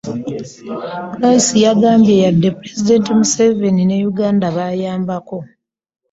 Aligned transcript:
Price 1.15 1.51
yagambye 1.65 2.11
nti 2.15 2.21
wadde 2.23 2.49
Pulezidenti 2.57 3.09
Museveni 3.19 3.83
ne 3.85 3.97
Uganda 4.11 4.45
bayambako 4.57 5.37